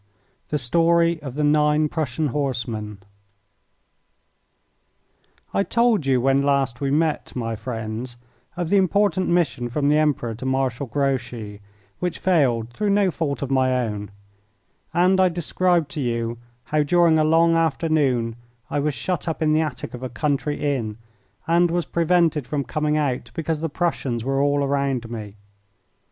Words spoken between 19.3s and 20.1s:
in the attic of a